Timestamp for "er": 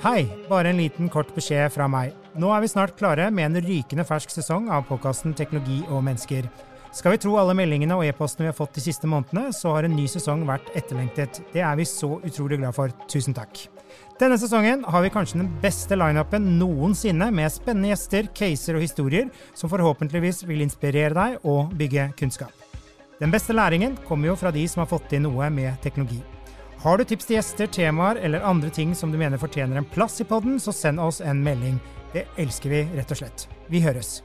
2.56-2.62, 11.60-11.76